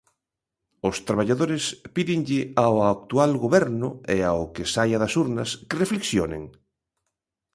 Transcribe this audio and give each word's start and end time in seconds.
Os 0.89 0.95
traballadores 1.07 1.63
pídenlle 1.95 2.41
ao 2.65 2.75
actual 2.95 3.31
Goberno 3.43 3.89
e 4.15 4.17
ao 4.29 4.41
que 4.53 4.63
saia 4.73 4.97
das 5.03 5.13
urnas 5.23 5.49
que 5.67 5.79
reflexionen. 5.83 6.43